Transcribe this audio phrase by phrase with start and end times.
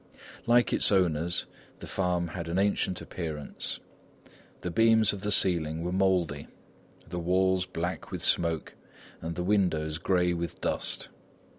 [0.47, 1.45] Like its owners,
[1.77, 3.79] the farm had an ancient appearance.
[4.61, 6.47] The beams of the ceiling were mouldy,
[7.07, 8.73] the walls black with smoke
[9.21, 11.09] and the windows grey with dust.